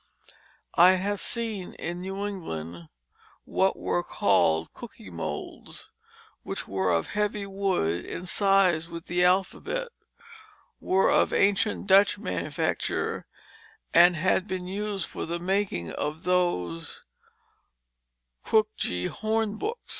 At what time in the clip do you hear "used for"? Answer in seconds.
14.67-15.27